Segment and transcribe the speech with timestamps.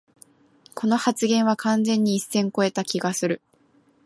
[0.73, 3.39] この発言は完全に一線こえた気がする